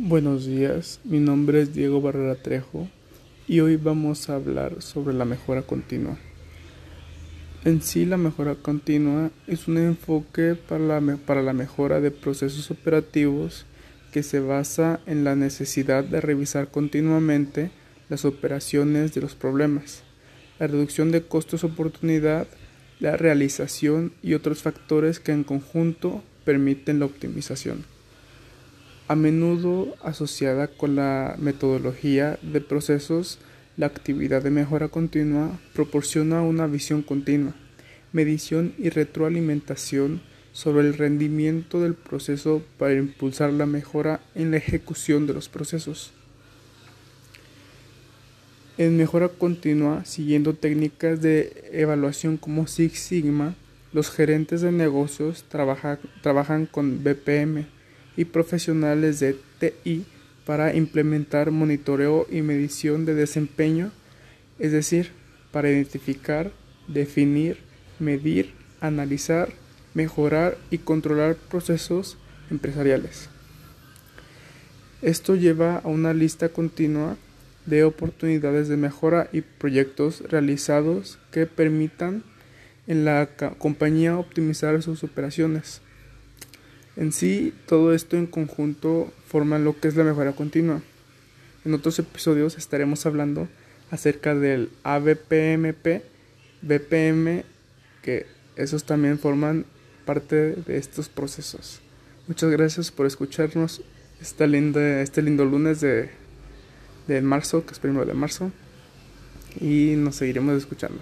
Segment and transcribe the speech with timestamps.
[0.00, 2.86] Buenos días, mi nombre es Diego Barrera Trejo
[3.48, 6.16] y hoy vamos a hablar sobre la mejora continua.
[7.64, 12.70] En sí, la mejora continua es un enfoque para la, para la mejora de procesos
[12.70, 13.66] operativos
[14.12, 17.72] que se basa en la necesidad de revisar continuamente
[18.08, 20.04] las operaciones de los problemas,
[20.60, 22.46] la reducción de costos oportunidad,
[23.00, 27.97] la realización y otros factores que en conjunto permiten la optimización
[29.08, 33.38] a menudo asociada con la metodología de procesos,
[33.78, 37.54] la actividad de mejora continua proporciona una visión continua,
[38.12, 40.20] medición y retroalimentación
[40.52, 46.12] sobre el rendimiento del proceso para impulsar la mejora en la ejecución de los procesos.
[48.76, 53.54] En mejora continua, siguiendo técnicas de evaluación como Six Sigma,
[53.92, 57.77] los gerentes de negocios trabajan con BPM,
[58.18, 60.04] y profesionales de TI
[60.44, 63.92] para implementar monitoreo y medición de desempeño,
[64.58, 65.12] es decir,
[65.52, 66.50] para identificar,
[66.88, 67.58] definir,
[68.00, 69.50] medir, analizar,
[69.94, 72.18] mejorar y controlar procesos
[72.50, 73.28] empresariales.
[75.00, 77.16] Esto lleva a una lista continua
[77.66, 82.24] de oportunidades de mejora y proyectos realizados que permitan
[82.88, 85.82] en la compañía optimizar sus operaciones.
[86.98, 90.82] En sí, todo esto en conjunto forma lo que es la mejora continua.
[91.64, 93.46] En otros episodios estaremos hablando
[93.92, 96.02] acerca del ABPMP,
[96.60, 97.44] BPM,
[98.02, 98.26] que
[98.56, 99.64] esos también forman
[100.06, 101.80] parte de estos procesos.
[102.26, 103.80] Muchas gracias por escucharnos
[104.20, 106.10] este lindo, lunes de,
[107.06, 108.50] de marzo, que es primero de marzo,
[109.60, 111.00] y nos seguiremos escuchando.